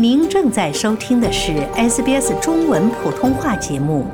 [0.00, 4.06] 您正在收听的是 SBS 中文普通话节目。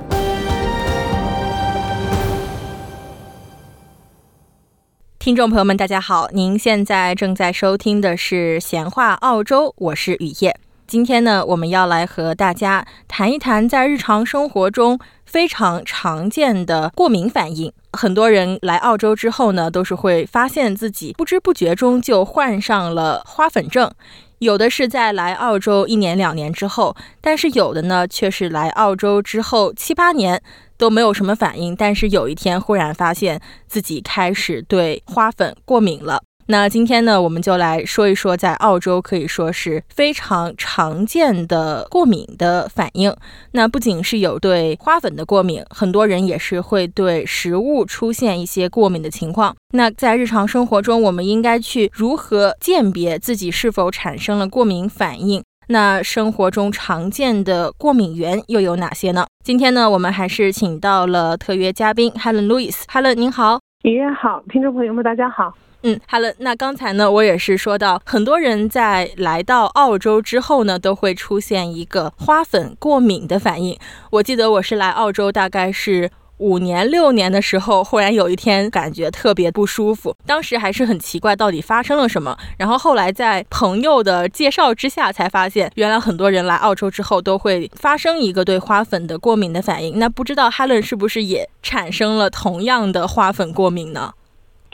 [5.19, 10.57] 听众朋友们，大家好，您现在正在收听的是《闲话澳洲》，我是雨夜。
[10.87, 17.71] 今天呢，我们要来和大家谈一谈在日常生活中非常常见的过敏反应。
[17.93, 23.91] 很多人来澳洲之后呢，都是会发现自己不知不觉中就患上了花粉症。
[24.39, 30.43] 有的是在来澳洲一年两年之后，但是有的呢却是来澳洲之后七八年
[30.77, 36.23] 都没有什么反应，但是有一天忽然发现自己开始对花粉过敏了。
[36.47, 43.15] 那今天呢，我们就来说一说，在澳洲可以说是非常常见的过敏的反应。
[43.53, 49.57] 那不仅是有对花粉的过敏，很多人也是会对食物出现一些过敏的情况。
[49.73, 55.43] 那在日常生活中，我们应该去如何鉴别自己是否产生了过敏反应？
[55.69, 59.27] 那生活中常见的过敏源又有哪些呢？
[59.43, 62.83] 今天呢，我们还是请到了特约嘉宾 Helen Lewis。
[62.93, 63.61] Helen，您好。
[63.85, 65.55] 雨夜好，听众朋友们，大家好。
[65.85, 66.33] 嗯好了。
[66.39, 73.79] 那刚才呢，我也是说到，很多人在来到澳洲之后呢，都会出现一个花粉过敏的反应。
[74.11, 82.37] 我记得我是来澳洲大概是五年六年的时候，忽然有一天感觉特别不舒服，当时还是很奇怪，到底发生了什么。
[82.57, 89.99] 然后后来在朋友的介绍之下，才发现原来很多人来澳洲之后都会发生一个对花粉的过敏的反应。
[89.99, 94.15] 那不知道 Helen 是不是也产生了同样的花粉过敏呢？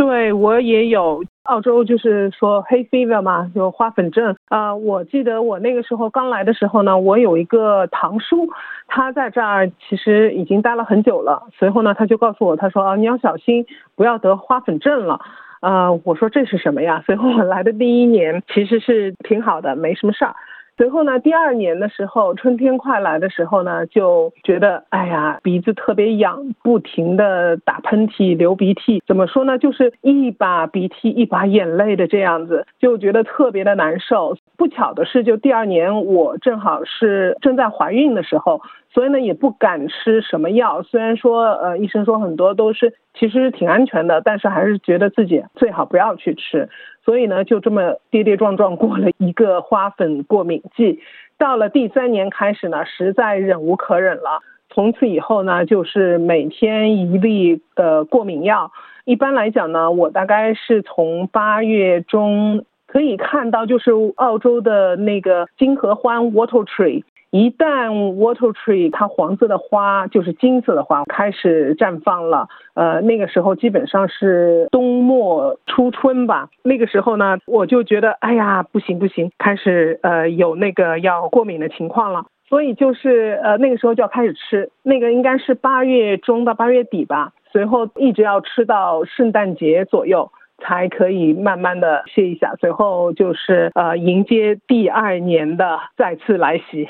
[0.01, 4.75] 对我也有澳洲，就是说黑 fever 嘛，有花粉症啊。
[4.75, 8.49] 我记得我那个时候刚来的时候呢，我有一个堂叔，
[8.87, 11.43] 他在这儿其实已经待了很久了。
[11.53, 15.21] 随后呢，他就告诉我，他说啊，你要小心，不要得花粉症了。
[15.61, 17.03] 啊，我说这是什么呀？
[17.05, 20.35] 随后我来的第一年其实是挺好的，没什么事儿。
[20.81, 29.03] 随后呢，第二年的时候，春天快来的时候呢，就觉得哎呀，鼻子特别痒，不停的打喷嚏、流鼻涕。
[29.07, 29.59] 怎么说呢？
[29.59, 34.39] 就是一把鼻涕一把眼泪的这样子，就觉得特别的难受。
[34.57, 38.63] 不巧的是，就第二年我正好是正在怀孕的时候。
[38.93, 40.83] 所以呢，也不敢吃什么药。
[40.83, 46.69] 虽然说，呃，医生说很多都是其实挺安全的，但是还是觉得自己最好不要去吃。
[47.05, 50.99] 所以呢，就这么跌跌撞撞过了一个花粉过敏季。
[51.39, 54.43] 到了第三年开始呢，实在忍无可忍了。
[54.69, 58.73] 从此以后呢，就是每天一粒的过敏药。
[59.05, 67.05] 一般来讲呢，我大概是从八月中可以看到，就是澳洲的那个金合欢 （Wattle Tree）。
[67.31, 76.49] 一旦 water tree 它黄色的花就是金色的花开始绽放了，呃，那个时候基本上是冬末初春吧。
[76.65, 82.27] 那个时候呢，我就觉得，哎呀，不行不行，开始呃有那个要过敏的情况了。
[82.49, 87.33] 所以就是呃那个时候就要开始吃，那个应该是八月中到八月底吧。
[87.53, 92.55] 随后一直要吃到圣诞节左右，才可以慢慢的歇一下。
[92.61, 96.89] 随后就是呃迎接第二年的再次来袭。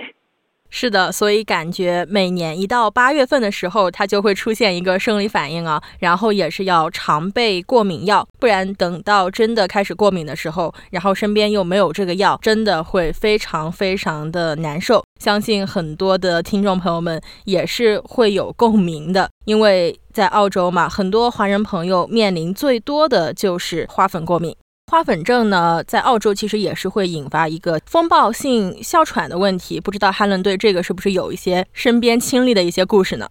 [0.71, 15.05] 是的，所以感觉每年一到八月份的时候，它就会出现一个生理反应啊，然后也是要常备过敏药，不然等到真的开始过敏的时候，然后身边又没有这个药，真的会非常非常的难受。
[15.21, 24.57] 相信很多的听众朋友们也是会有共鸣的，因为在澳洲嘛，很多华人朋友面临最多的就是花粉过敏。
[24.91, 29.79] 花粉症呢，在澳洲其实也是会引发一个风暴性哮喘的问题。
[29.81, 33.29] 不知道哈伦对这个是不是有一些身边亲历的一些故事呢？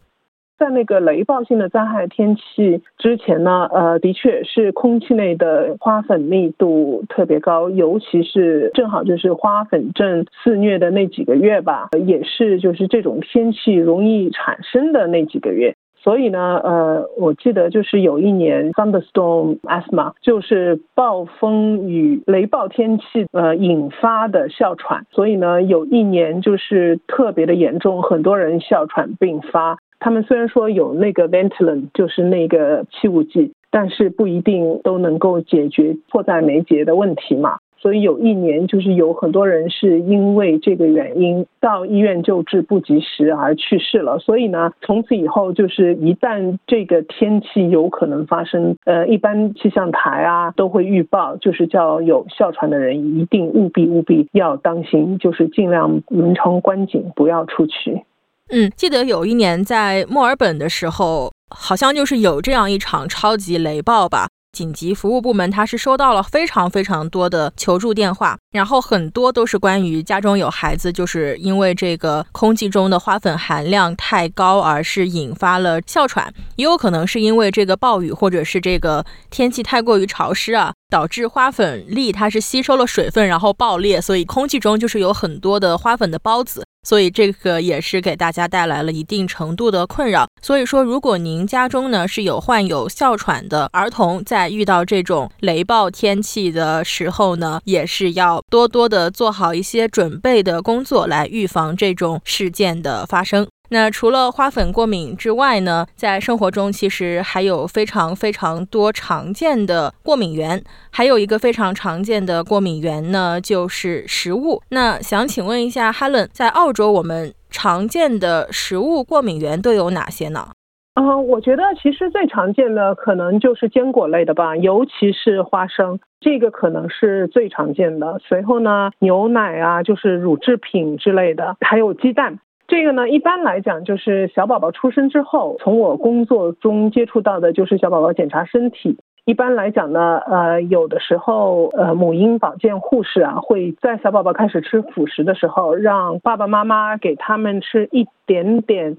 [0.58, 15.76] 在那个雷暴性的灾害天气之前呢，呃，的确是空气内的花粉密度特别高，尤其是正好就是花粉症肆虐的那几个月吧，也是就是这种天气容易产生的那几个月。
[16.02, 25.06] 所以呢，呃，我记得就是有一年 thunderstorm asthma，就是暴风雨雷暴天气呃引发的哮喘。
[25.12, 29.78] 所以呢，有一年就是特别的严重，很多人哮喘并发。
[30.00, 37.58] 他们虽然说有那个 Ventolin，就是那个气雾剂，但是不一定都能够解决迫在眉睫的问题嘛。
[37.82, 44.20] 所以有一年，就是有很多人是因为这个原因到医院救治不及时而去世了。
[44.20, 58.04] 所以呢，从此以后就是一旦这个天气有可能发生，呃，一般气象台啊都会预报，就是叫有哮喘的人一定务必务必要当心，就是尽量门窗关紧，不要出去。
[58.52, 64.29] 嗯，记得有一年在墨尔本的时候，好像就是有这样一场超级雷暴吧。
[64.52, 80.74] 紧急服务部门，他是收到了非常非常多的求助电话，然后很多都是关于家中有孩子，就是因为这个空气中的花粉含量太高，而是引发了哮喘，也有可能是因为这个暴雨或者是这个天气太过于潮湿啊。
[80.90, 90.28] 导致花粉粒它是吸收了水分，然后爆裂，所以空气中就是有很多的花粉的孢子，所以这个也是给大家带来了一定程度的困扰。
[90.42, 103.48] 所以说，如果您家中呢是有患有哮喘的儿童，在遇到这种雷暴天气的时候呢，也是要多多的做好一些准备的工作，来预防这种事件的发生。
[103.70, 114.62] 那除了花粉过敏之外呢，在生活中其实还有非常非常多常见的过敏源，还有一个非常常见的过敏源呢，就是食物。
[114.70, 120.50] 那想请问一下，Helen，在澳洲我们常见的食物过敏源都有哪些呢？
[120.96, 128.20] 嗯，我觉得其实最常见的可能就是坚果类的吧，尤其是花生，这个可能是最常见的。
[128.28, 132.40] 随后呢，牛奶啊，就是乳制品之类的，还有鸡蛋。
[132.70, 138.96] 这个呢，一般来讲就是小宝宝出生之后，从我工作中接触到的就是小宝宝检查身体。
[139.26, 148.98] 一般来讲呢，呃，有的时候，呃，母婴保健护士啊，会在小宝宝开始吃辅食的时候，让爸爸妈妈给他们吃一点点，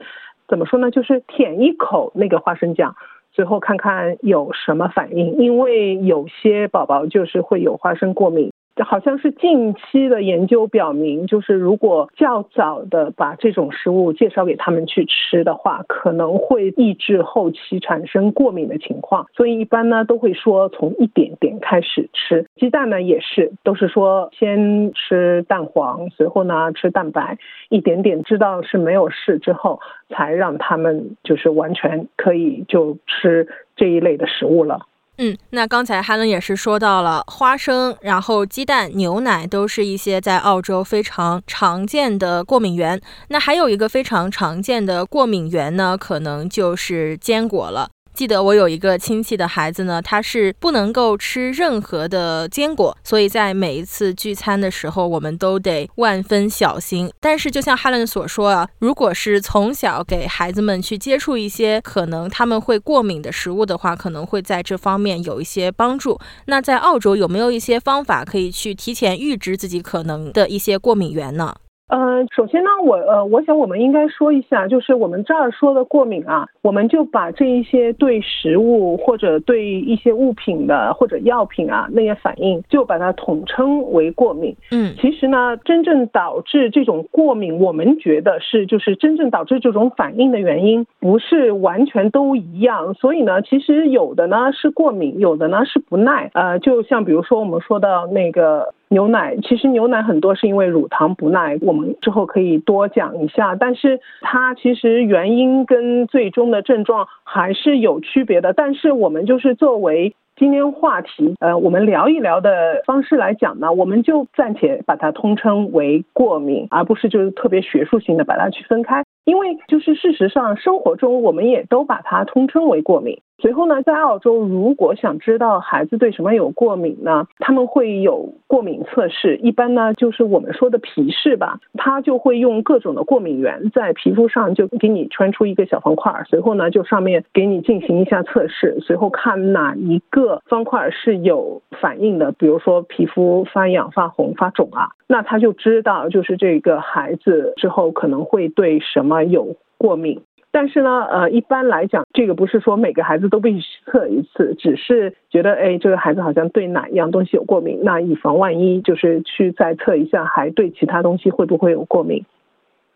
[0.49, 2.96] 怎么说呢，就是舔一口那个花生酱，
[3.31, 8.50] 最后看看有什么反应，因为有些宝宝就是会有花生过敏。
[8.84, 19.26] 好像是近期的研究表明，就是如果较早的把这种食物介绍给他们去吃的话，可能会抑制后期产生过敏的情况。
[19.34, 22.46] 所以一般呢都会说从一点点开始吃。
[22.56, 27.38] 鸡蛋呢也是，都是说先吃蛋黄，随后呢吃蛋白，
[27.69, 33.46] 一点点知道是没有事之后，才让他们就是完全可以就吃
[33.76, 34.87] 这一类的食物了。
[35.22, 42.99] 嗯，那刚才哈伦也是说到了花生，然后鸡蛋、牛奶都是一些在澳洲非常常见的过敏源。
[43.28, 47.90] 那还有一个非常常见的过敏源呢，可能就是坚果了。
[48.20, 57.11] 记得我有一个亲戚的孩子呢，他是不能够吃任何的坚果，所以在每一次聚餐的时候，我们都得万分小心。
[57.19, 66.20] 但是就像哈伦所说啊，如果是从小给孩子们去接触一些可能他们会过敏的食物的话，可能会在这方面有一些帮助。
[66.44, 71.55] 那在澳洲有没有一些方法可以去提前预知自己可能的一些过敏源呢？
[71.90, 84.54] 呃，首先呢，我呃，我想我们应该说一下，就是我们这儿说的过敏啊，我们就把这一些对食物或者对一些物品的或者药品啊那些反应，就把它统称为过敏。
[84.70, 92.94] 嗯，其实呢，真正导致这种过敏，我们觉得是就是真正导致这种反应的原因，不是完全都一样。
[92.94, 96.31] 所以呢，其实有的呢是过敏，有的呢是不耐。
[96.34, 98.72] 呃，就像比如说我们说的那个。
[98.92, 103.54] 牛奶其实牛奶很多是因为乳糖不耐，我们之后可以多讲一下。
[103.54, 108.52] 但是它其实原因跟最终的症状还是有区别的。
[108.52, 119.04] 但是我们就是作为今天话题，呃，我们聊一聊的方式来讲呢，我们就暂且把它通称为过敏，而不是就是特别学术性的把它去分开。
[119.25, 123.20] 因为就是事实上生活中我们也都把它通称为过敏。
[123.40, 129.37] 随后呢，在澳洲，如果想知道孩子对什么有过敏呢，他们会有过敏测试。
[129.38, 150.20] 一般呢，就是我们说的皮试吧，他就会用各种的过敏源在皮肤上就给你穿出一个小方块，随后呢，就上面给你进行一下测试，随后看哪一个方块是有反应的，比如说皮肤发痒、发红、发肿啊，那他就知道就是这个孩子之后可能会对什么有过敏。
[150.52, 162.25] 但是呢，呃，一般来讲，这个不是说每个孩子都必须测一次，只是觉得，哎，这个孩子好像对哪一样东西有过敏，那以防万一，就是去再测一下，还对其他东西会不会有过敏？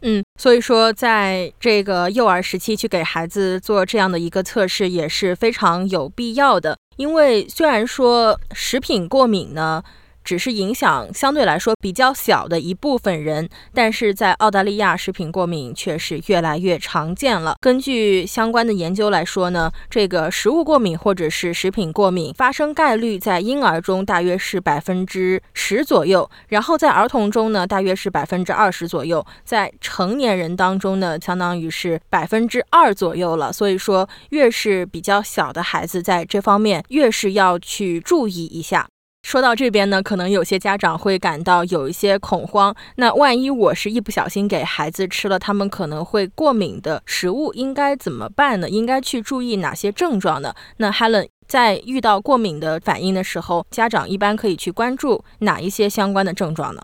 [0.02, 9.82] 嗯，所以说，在这个幼儿时期去给孩子做这样的一个测试也是非常有必要的，因为虽然说食品过敏呢。
[10.24, 17.56] 只是影响相对来说比较小的一部分人，但是在澳大利亚，食品过敏却是越来越常见了。
[17.60, 33.52] 根据相关的研究来说呢，这个食物过敏或者是食品过敏发生概率在婴儿中大约是百分之十左右，然后在儿童中呢大约是百分之二十左右，在成年人当中呢相当于是百分之二左右了。
[33.52, 38.86] 所以说，越是比较小的孩子，在这方面越是要去注意一下。
[39.24, 42.76] 说到这边呢，可能有些家长会感到有一些恐慌。
[42.96, 48.68] 那万一我是一不小心给孩子吃了他们可能会过敏的食物，应该怎么办呢？
[48.68, 50.54] 应该去注意哪些症状呢？
[50.76, 56.82] 那 Helen 在遇到过敏的反应的时候，家长一般可以去关注哪一些相关的症状呢？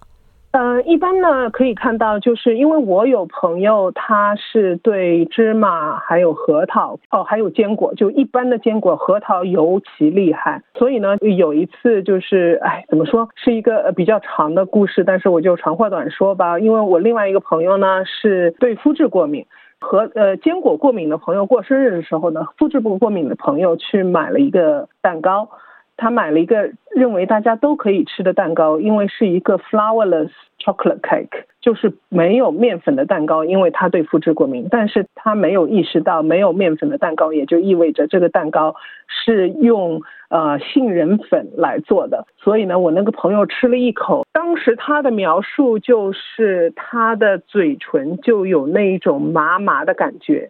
[0.52, 10.62] 呃，一般呢可以看到，就是因为我有朋友，他是对芝麻还有核桃哦，还有坚果，就一般的坚果，核桃尤其厉害。
[10.74, 16.58] 所以呢，有一次就是，哎，怎么说，是一个比较长的故事，但是我就长话短说吧。
[16.58, 19.46] 因为我另外一个朋友呢是对麸质过敏，
[19.78, 25.48] 和呃坚果过敏的朋友过生日的时候呢，麸质不过敏的朋友去买了一个蛋糕。
[26.00, 34.66] 他买了一个认为大家都可以吃的蛋糕，因为是一个 flourless chocolate cake，就是没有面粉的蛋糕，因为他对麸质过敏。
[34.70, 38.74] 但是他没有意识到，没有面粉的蛋糕也就意味着这个蛋糕
[39.06, 42.26] 是用呃杏仁粉来做的。
[42.38, 50.48] 所以呢，我那个朋友吃了一口，当时他的描述就是他的嘴唇就有那一种麻麻的感觉，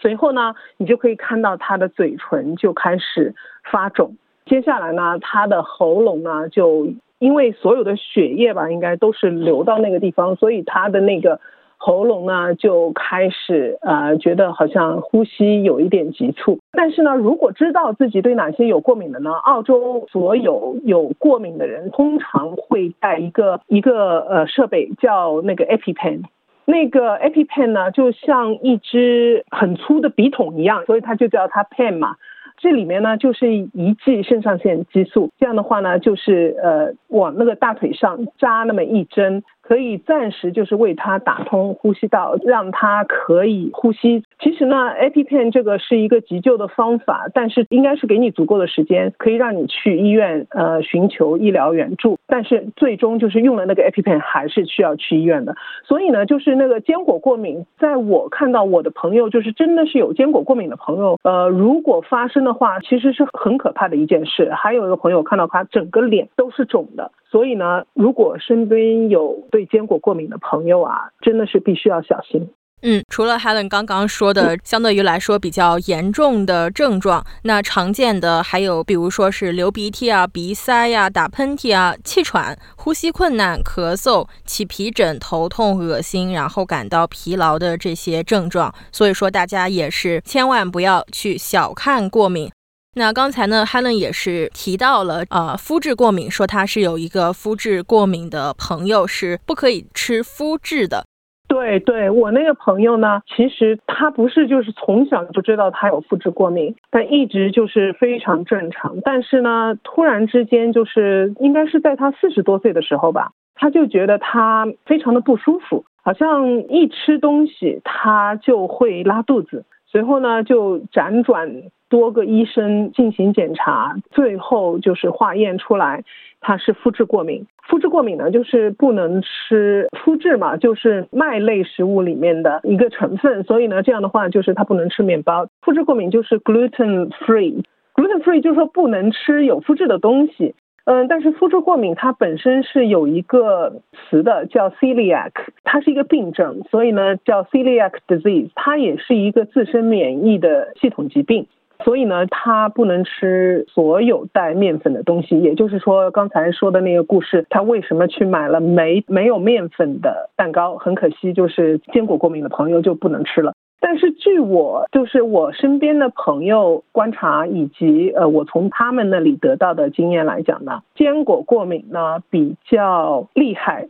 [0.00, 3.34] 随后呢，你就可以看到他的嘴唇就开始
[3.70, 4.16] 发肿。
[4.46, 6.88] 接下来呢，他的喉咙呢，就
[7.18, 11.40] 因为所有的血液吧，应该都是流到那个地方，所以他的那个
[11.78, 16.60] 喉咙呢就开始呃，觉得好像呼吸有一点急促。
[16.72, 26.22] 但是呢，如果知道自己对哪些有过敏的呢，澳洲所有有过敏的人通常会带一个一个呃设备叫那个 EpiPen，
[26.64, 32.14] 那个 EpiPen 呢就像一支很粗的笔筒一样，所以它就叫它 pen 嘛。
[32.58, 39.42] 这里面呢，就是一剂肾上腺激素，这样的话呢，就是呃，往那个大腿上扎那么一针。
[39.66, 44.22] 可以暂时就是为他打通呼吸道，让他可以呼吸。
[44.38, 52.16] 其实呢，EpiPen 这个是一个急救的方法，但是应该是给你足够的时间，可以让你去医院呃寻求医疗援助。
[52.28, 55.56] 但是最终就是用了那个 EpiPen 还是需要去医院的。
[55.84, 64.52] 所以呢，就是那个坚果过敏，在我看到我的朋友就是真的是有坚果过敏的朋友，呃，如果发生的话，其实是很可怕的一件事。
[64.52, 67.10] 还有一个朋友看到他整个脸都是肿的。
[67.28, 72.46] 所以呢，如果身边有对坚果过敏的朋友啊，真的是必须要小心。
[72.82, 88.74] 嗯，除了 Helen 刚刚说的，相对于来说比较严重的症状，那常见的还有，比如说是流鼻涕啊、鼻塞呀、打喷嚏啊、气喘、呼吸困难、咳嗽、起皮疹、头痛、恶心，然后感到疲劳的这些症状。
[88.92, 92.50] 所以说，大家也是千万不要去小看过敏。
[92.98, 101.04] 那刚才呢，Helen 也是提到了，呃，肤质过敏，说他是有一个肤质过敏的朋友，是不可以吃麸质的。
[101.46, 108.96] 对，对我那个朋友呢，其实他不是就是从小就知道他有肤质过敏，但一直就是非常正常。
[109.02, 119.66] 但是呢，突然之间就是应该是在他四十多岁的时候吧，他就觉得他非常的不舒服，好像一吃东西他就会拉肚子。
[119.88, 126.04] 随后呢，就辗转多个医生进行检查，最后就是化验出来
[126.40, 127.46] 他是麸质过敏。
[127.68, 133.42] 麸质过敏呢，就是不能吃麸质嘛，就是麦类食物里面的一个成分。
[133.42, 135.48] 所以呢，这样的话就是他不能吃面包。
[135.64, 140.54] 麸质过敏就是 gluten free，gluten free 就是说不能吃有麸质的东西。
[140.84, 145.32] 嗯，但是麸质过敏它本身是有一个词的，叫 celiac，
[145.64, 151.48] 它是一个病症，所以呢叫 celiac disease，它也是一个自身免疫的系统疾病，
[151.84, 160.76] 所以呢他不能吃所有带面粉的东西，也就是说刚才说的那个故事，他为什么去买了没没有面粉的蛋糕？
[160.76, 163.52] 很可惜，就是坚果过敏的朋友就不能吃了。
[163.78, 173.86] 但是据我就是我身边的朋友观察，以及呃我从他们那里得到的经验来讲呢，坚果过敏呢比较厉害，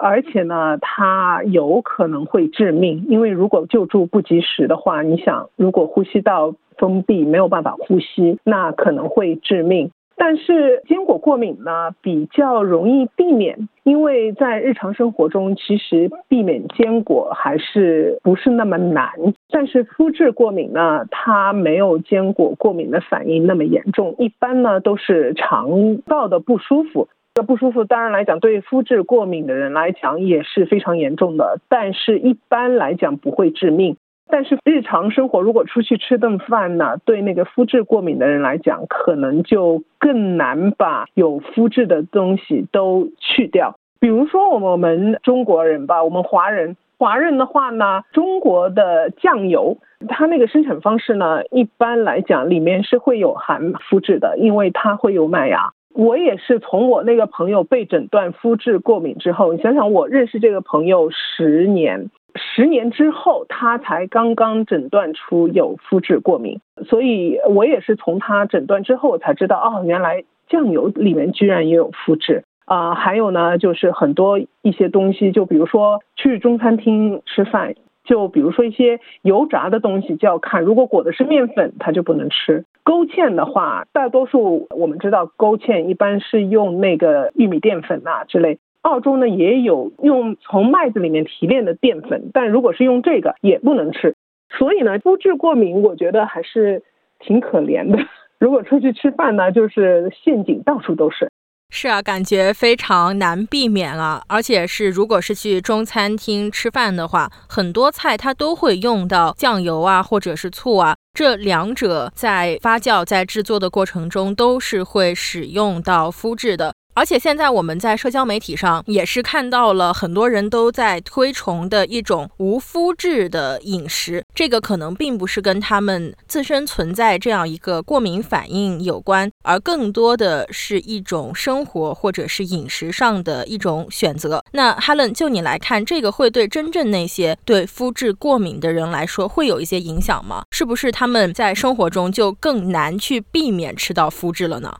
[0.00, 9.90] 而且呢它有可能会致命，因为如果救助不及时的话，你想如果呼吸道封闭没有办法呼吸，那可能会致命。
[10.14, 19.10] 但是坚果过敏呢比较容易避免，因为在日常生活中其实避免坚果还是不是那么难。
[19.50, 27.08] 但是肤质过敏呢，它没有坚果过敏的反应那么严重，一般呢都是肠道的不舒服。
[27.34, 33.96] 这不舒服当然来讲，对肤质过敏的人来讲也是非常严重的，但是一般来讲不会致命。
[34.28, 43.76] 但是日常生活如果出去吃顿饭呢，对那个肤质过敏的人来讲，可能就更难把有肤质的东西都去掉。
[43.98, 55.72] 比如说我们中国人吧，我们华人，华人的话呢，中国的酱油，它那个生产方式呢，一般来讲里面是会有含肤质的，因为它会有麦芽。
[55.94, 62.10] 我也是从我那个朋友被诊断肤质过敏之后，你想想我认识这个朋友十年。
[62.34, 72.94] 十年之后，他才刚刚诊断出有肤质过敏，所以我也是从他诊断之后我才知道，哦，原来酱油里面居然也有肤质啊！
[72.94, 82.64] 还有呢，就是很多一些东西，就比如说去中餐厅吃饭，就比如说一些油炸的东西就要看，如果裹的是面粉，它就不能吃。
[82.84, 88.58] 勾芡的话，大多数我们知道勾芡一般是用那个玉米淀粉呐之类。
[88.82, 94.16] 澳洲呢也有用从麦子里面提炼的淀粉，但如果是用这个也不能吃。
[94.50, 96.82] 所以呢，肤质过敏我觉得还是
[97.20, 97.98] 挺可怜的。
[98.40, 101.30] 如果出去吃饭呢，就是陷阱到处都是。
[101.74, 104.22] 是啊，感觉非常难避免啊。
[104.28, 110.94] 而且是如果是去中餐厅吃饭的话，很多菜它都会用到酱油啊，或者是醋啊。
[111.14, 116.74] 这两者在发酵在制作的过程中都是会使用到麸质的。
[116.94, 134.44] 而且现在我们在社交媒体上也是看到了很多人都在推崇的一种无麸质的饮食，这个可能并不是跟他们自身存在这样一个过敏反应有关，而更多的是一种生活或者是饮食上的一种选择。
[134.52, 140.44] 那 Helen，就你来看，这个会对真正那些对麸质过敏的人来说会有一些影响吗？
[140.50, 144.74] 是不是他们在生活中就更难去避免吃到麸质了呢？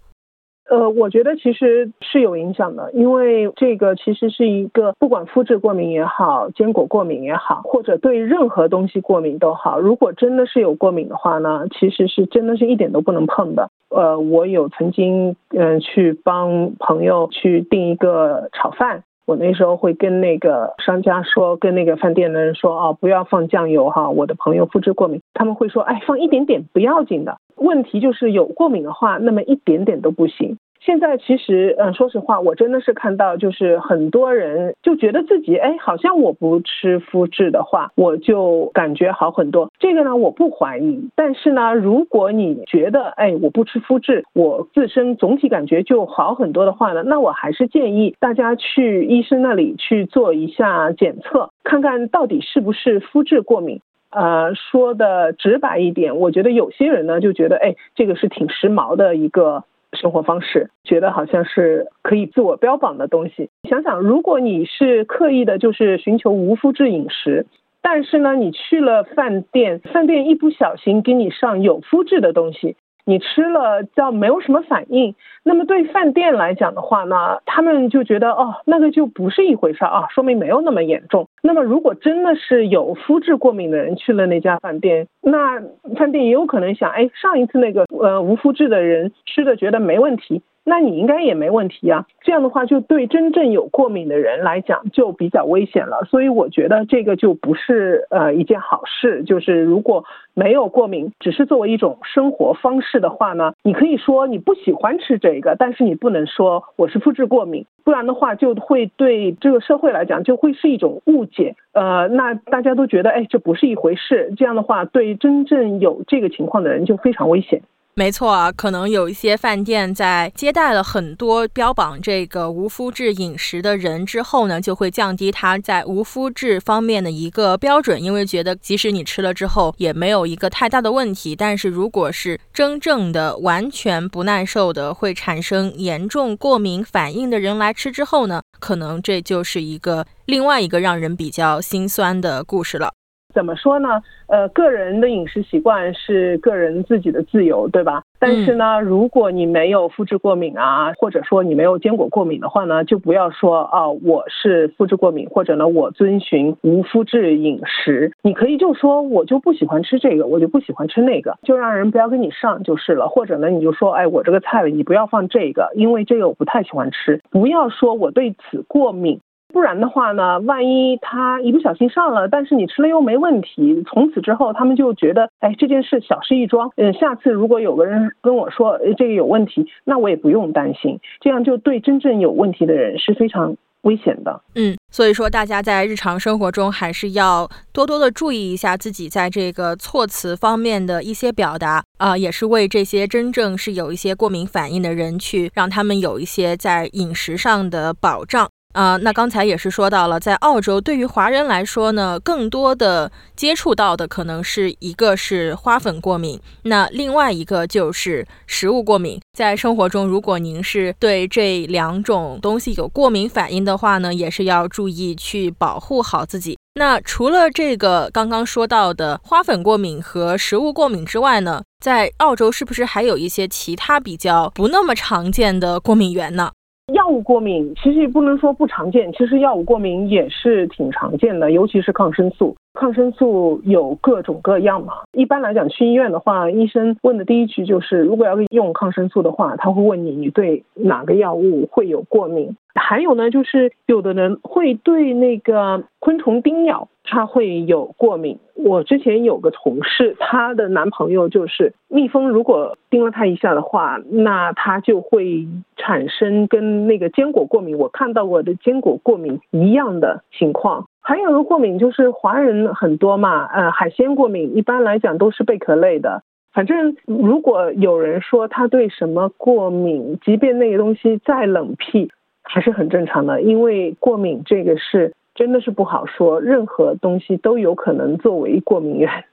[0.73, 13.69] 呃，我觉得其实是有影响的，因为这个其实是一个不管肤质过敏也好，坚果过敏也好，或者对任何东西过敏都好，如果真的是有过敏的话呢，其实是真的是一点都不能碰的。
[13.91, 27.39] 呃，我有曾经嗯去帮朋友去订一个炒饭，我那时候会跟那个商家说，跟那个饭店的人说哦，不要放酱油哈，我的朋友肤质过敏，他们会说哎，放一点点不要紧的。
[27.57, 30.59] 问题就是有过敏的话，那么一点点都不行。
[30.85, 39.71] 现在其实，嗯，说实话，我真的是看到，就是很多人就觉得自己，哎，好像我不吃麸质的话，我就感觉好很多。
[39.79, 41.09] 这个呢，我不怀疑。
[41.15, 53.81] 但是呢，如果你觉得，哎，我不吃麸质，我自身总体感觉就好很多的话呢，那我还是建议大家去医生那里去做一下检测，看看到底是不是肤质过敏。
[54.11, 63.50] 呃，说的直白一点，我觉得有些人呢就觉得，哎，这个是挺时髦的一个生活方式，觉得好像是可以自我标榜的东西。
[63.68, 67.46] 想想，如果你是刻意的，就是寻求无麸质饮食，
[67.83, 72.76] 但是呢，你去了饭店，饭店一不小心给你上有麸质的东西。
[73.05, 81.29] 你吃了叫没有什么反应，那么对饭店来讲的话呢，他们就觉得哦，那个就不是一回事啊，说明没有那么严重。
[81.43, 85.61] 那么如果真的是有肤质过敏的人去了那家饭店，那
[85.97, 90.43] 饭店也有可能想，哎，上一次那个呃无肤质的人吃的觉得没问题。
[90.64, 99.25] 那你应该也没问题啊，这样的话就对真正有过敏的人来讲就比较危险了，所以我觉得这个就不是呃一件好事。
[99.25, 111.57] 就是如果没有过敏，只是作为一种生活方式的话呢，你可以说你不喜欢吃这个，但是你不能说我是肤质过敏，不然的话就会对这个社会来讲就会是一种误解。
[111.72, 117.62] 呃，那大家都觉得哎这不是一回事，这样的话对真正有这个情况的人就非常危险。
[117.94, 131.37] 没错啊，可能有一些饭店在接待了很多标榜这个无麸质饮食的人之后呢，就会降低他在无麸质方面的一个标准，因为觉得即使你吃了之后也没有一个太大的问题。
[131.37, 142.94] 但是如果是真正的完全不耐受的，会产生严重过敏反应的人来吃之后呢，可能这就是一个另外一个让人比较心酸的故事了。
[143.33, 144.03] 怎么说呢？
[144.29, 148.03] 呃，个人的饮食习惯是个人自己的自由，对吧？
[148.18, 158.12] 但是呢，如果你没有肤质过敏啊，或者说你没有坚果过敏的话呢，就不要说啊，我是肤质过敏，或者呢，我遵循无肤质饮食。
[158.23, 163.09] 你可以就说，我就不喜欢吃这个，我就不喜欢吃那个，就让人不要跟你上就是了。
[163.09, 167.21] 或者呢，你就说，哎，我这个菜你不要放这个，因为这个我不太喜欢吃。
[167.31, 169.21] 不要说我对此过敏。
[169.53, 176.71] 不然的话呢，万一他一不小心上了，但是你吃了又没问题，从此之后他们就觉得，哎，这件事小事一桩。
[176.77, 184.41] 嗯，下次如果有个人跟我说这个有问题，那我也不用担心，这样就对真正有问题的人是非常危险的。
[184.55, 198.49] 嗯，所以说大家在日常生活中还是要多多的注意一下自己在这个措辞方面的一些表达啊，也是为这些真正是有一些过敏反应的人去让他们有一些在饮食上的保障。
[198.73, 209.21] 啊，那刚才也是说到了，在澳洲，对于华人来说呢，更多的接触到的可能是一个是花粉过敏，那另外一个就是食物过敏。
[209.37, 216.59] 在生活中，如果您是对这两种东西有过敏反应的话呢，也是要注意去保护好自己。
[216.75, 226.51] 那除了这个刚刚说到的花粉过敏和食物过敏之外呢，在澳洲是不是还有一些其他比较不那么常见的过敏源呢？
[226.92, 232.57] 药物过敏其实也不能说不常见，其实药物过敏也是挺常见的，尤其是抗生素。
[232.75, 234.95] 抗生素有各种各样嘛。
[235.13, 242.57] 一般来讲，去医院的话，医生问的第一句就是，如果要用抗生素的话，他会问你，你对哪个药物会有过敏？
[242.75, 248.39] 还有呢，就是有的人会对那个昆虫叮咬，他会有过敏。
[248.55, 260.87] 我之前有个同事，她的男朋友就是蜜蜂，如果叮了他一下的话，那他就会产生跟那个坚果过敏，我看到过的坚果过敏一样的情况。
[261.05, 266.23] 还有个过敏就是华人很多嘛，呃，海鲜过敏一般来讲都是贝壳类的。
[266.53, 272.11] 反正如果有人说他对什么过敏，即便那个东西再冷僻，
[272.43, 279.25] 还是很正常的，因为过敏这个是真的是不好说，任何东西都有可能作为过敏源。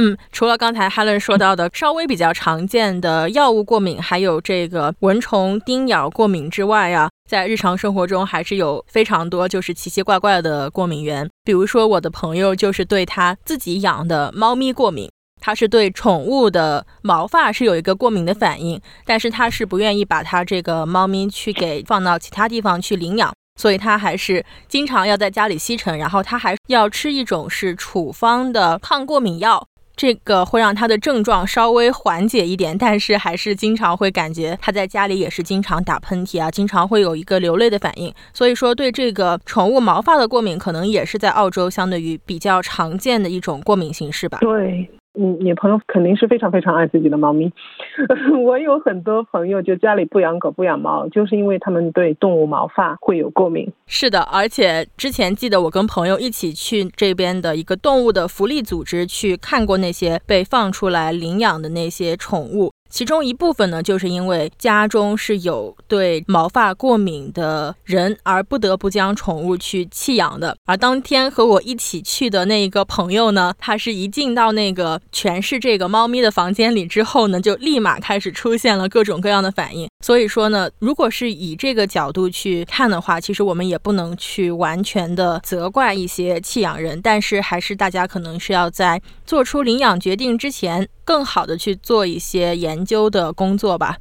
[0.00, 11.28] 嗯，除了刚才 Helen 说到的 稍微比较常见的药物过敏，还有这个蚊虫叮咬过敏之外啊，在日常生活中还是有非常多就是奇奇怪怪的过敏源。
[11.42, 29.66] 比如说，我的朋友就是对他自己养的猫咪过敏，他是对宠物的毛发是有一个过敏的反应，但是他是不愿意把他这个猫咪去给放到其他地方去领养，所以他还是经常要在家里吸尘，然后他还要吃一种是处方的抗过敏药。
[29.98, 38.14] 这个会让他的症状稍微缓解一点，但是还是经常会感觉他在家里也是经常打喷嚏啊，经常会有一个流泪的反应。
[38.32, 44.38] 所以说，对这个宠物毛发的过敏，可能也是在澳洲相对于比较常见的一种过敏形式吧。
[44.40, 44.88] 对。
[45.18, 47.52] 你你朋友肯定是非常非常爱自己的猫咪，
[48.44, 53.68] 我有很多朋友就家里不养狗不养猫，就是因为他们对动物毛发会有过敏。
[53.86, 62.70] 是的，而且之前记得我跟朋友一起去这边的一个动物的福利组织去看过那些被放出来领养的那些宠物。
[62.90, 70.56] 其中一部分呢，就是因为家中是有对毛发过敏的人，而不得不将宠物去弃养的。
[70.64, 79.88] 而当天和我一起去的那一个朋友呢， 他是一进到那个全是这个猫咪的房间里之后呢，就立马开始出现了各种各样的反应。
[80.04, 90.88] 所以说呢，如果是以这个角度去看的话，其实我们也不能去完全的责怪一些弃养人，但是还是大家可能是要在做出领养决定之前。
[91.08, 93.96] 更好的去做一些研究的工作吧。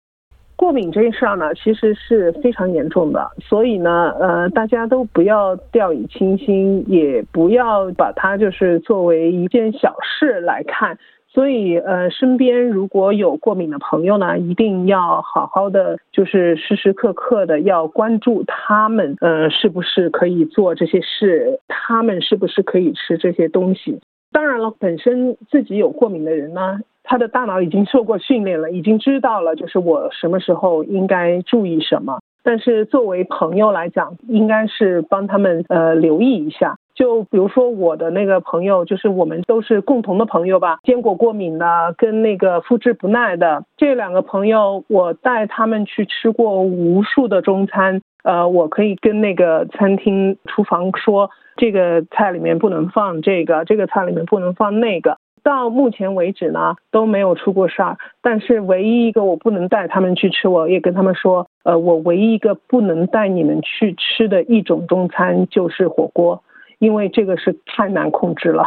[0.58, 10.98] 过敏这事儿呢，其实是非常严重的，所以呢，呃，大家都不要掉以轻心，也不要把它就是作为一件小事来看。
[11.30, 24.00] 所以，呃，身边如果有过敏的朋友呢，一定要好好的，就是时时刻刻的要关注他们，呃，是不是可以做这些事，他们是不是可以吃这些东西。
[24.38, 26.80] 当然了，本身自己有过敏的人呢。
[27.04, 32.20] 他的大脑已经受过训练了，已经知道了，就是我什么时候应该注意什么。
[32.44, 36.78] 但是作为朋友来讲，应该是帮他们呃留意一下。
[36.94, 48.02] 就比如说我的那个朋友，就是我们都是共同的朋友吧，坚果过敏的跟那个肤质不耐的这两个朋友，我带他们去吃过无数的中餐。
[48.28, 55.18] 呃，我可以跟那个餐厅厨房说，这个菜里面不能放这个，这个菜里面不能放那个。
[55.44, 57.98] 到目前为止呢，都没有出过事儿。
[58.22, 66.44] 但是唯一一个我不能带他们去吃，我也跟他们说，呃，我唯一一个不能带你们去吃的一种中餐就是火锅，
[66.80, 68.66] 因为这个是太难控制了。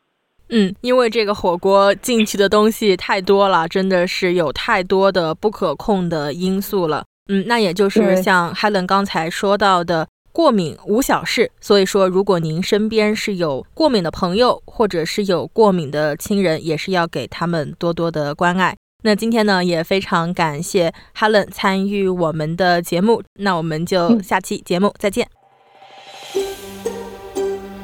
[0.48, 7.04] 嗯，因为这个火锅进去的东西太多了，真的是有太多的不可控的因素了。
[7.28, 10.08] 嗯，那也就是像 Helen 刚才说到的。
[10.34, 18.74] 过敏无小事，所以说，如果您身边是有过敏的朋友，或者是有过敏的亲人，也是要给他们多多的关爱。
[19.04, 25.28] 那今天呢，也非常感谢 Helen 参与我们的节目，那我们就下期节目再见。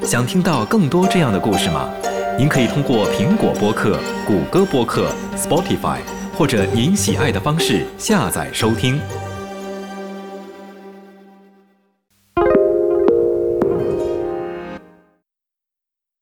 [0.03, 1.89] 想听到更多这样的故事吗？
[2.37, 5.99] 您可以通过苹果播客、谷歌播客、Spotify
[6.37, 9.01] 或者您喜爱的方式下载收听。